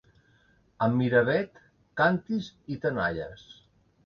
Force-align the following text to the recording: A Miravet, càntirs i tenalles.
A 0.85 0.87
Miravet, 0.93 1.61
càntirs 2.01 2.49
i 2.75 2.79
tenalles. 2.89 3.47